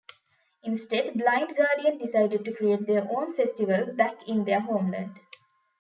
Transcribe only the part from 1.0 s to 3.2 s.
Blind Guardian decided to create their